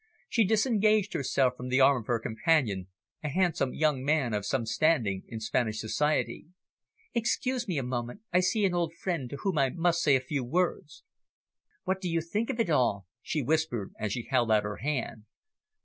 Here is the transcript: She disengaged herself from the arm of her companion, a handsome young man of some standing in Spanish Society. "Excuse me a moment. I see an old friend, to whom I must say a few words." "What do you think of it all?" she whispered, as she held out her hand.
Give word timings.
She 0.27 0.43
disengaged 0.45 1.13
herself 1.13 1.55
from 1.55 1.67
the 1.67 1.79
arm 1.79 2.01
of 2.01 2.07
her 2.07 2.17
companion, 2.17 2.87
a 3.23 3.29
handsome 3.29 3.75
young 3.75 4.03
man 4.03 4.33
of 4.33 4.47
some 4.47 4.65
standing 4.65 5.21
in 5.27 5.39
Spanish 5.39 5.77
Society. 5.79 6.47
"Excuse 7.13 7.67
me 7.67 7.77
a 7.77 7.83
moment. 7.83 8.21
I 8.33 8.39
see 8.39 8.65
an 8.65 8.73
old 8.73 8.95
friend, 8.95 9.29
to 9.29 9.35
whom 9.37 9.59
I 9.59 9.69
must 9.69 10.01
say 10.01 10.15
a 10.15 10.19
few 10.19 10.43
words." 10.43 11.03
"What 11.83 12.01
do 12.01 12.09
you 12.09 12.19
think 12.21 12.49
of 12.49 12.59
it 12.59 12.71
all?" 12.71 13.05
she 13.21 13.43
whispered, 13.43 13.93
as 13.99 14.11
she 14.11 14.23
held 14.23 14.49
out 14.51 14.63
her 14.63 14.77
hand. 14.77 15.25